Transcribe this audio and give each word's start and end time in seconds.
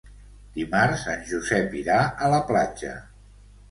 Dimarts 0.55 1.05
en 1.17 1.23
Josep 1.33 1.79
irà 1.83 2.01
a 2.31 2.35
la 2.37 2.43
platja. 2.53 3.01